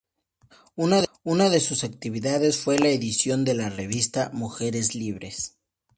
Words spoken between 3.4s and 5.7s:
de la revista "Mujeres Libres".